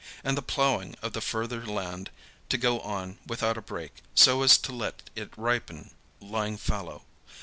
And 0.23 0.35
the 0.35 0.41
ploughing 0.41 0.95
of 1.03 1.13
the 1.13 1.21
further 1.21 1.63
land 1.63 2.09
to 2.49 2.57
go 2.57 2.79
on 2.79 3.19
without 3.27 3.55
a 3.55 3.61
break 3.61 4.01
so 4.15 4.41
as 4.41 4.57
to 4.57 4.71
let 4.71 5.03
it 5.15 5.31
ripen 5.37 5.91
lying 6.19 6.57
fallow. 6.57 7.03